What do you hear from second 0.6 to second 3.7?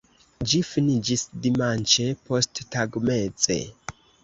finiĝis dimanĉe posttagmeze.